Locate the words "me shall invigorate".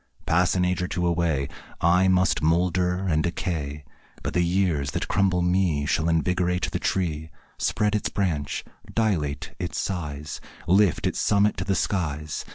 5.43-6.71